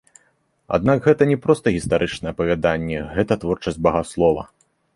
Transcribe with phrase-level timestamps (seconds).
[0.77, 4.51] Аднак гэта не проста гістарычнае апавяданне, гэта творчасць багаслова.